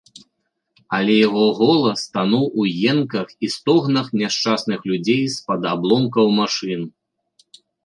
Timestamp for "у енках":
2.63-3.27